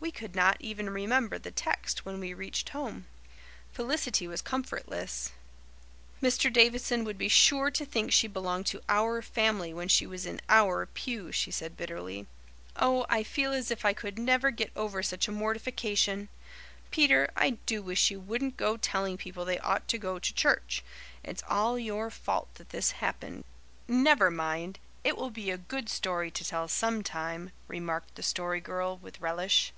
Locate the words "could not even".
0.12-0.88